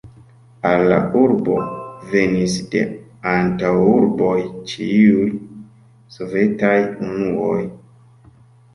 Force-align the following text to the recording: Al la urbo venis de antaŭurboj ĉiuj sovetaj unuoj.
Al 0.69 0.79
la 0.91 0.95
urbo 1.23 1.57
venis 2.13 2.55
de 2.73 2.81
antaŭurboj 3.35 4.33
ĉiuj 4.75 5.29
sovetaj 6.19 6.77
unuoj. 7.13 7.65